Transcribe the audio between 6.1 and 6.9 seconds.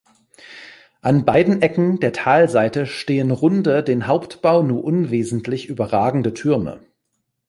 Türme.